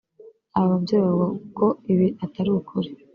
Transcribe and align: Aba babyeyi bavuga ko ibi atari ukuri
Aba 0.55 0.65
babyeyi 0.73 1.03
bavuga 1.15 1.45
ko 1.57 1.65
ibi 1.91 2.07
atari 2.25 2.49
ukuri 2.59 2.89